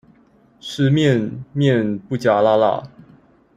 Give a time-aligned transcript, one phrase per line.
[0.59, 2.89] 吃麵麵不加辣辣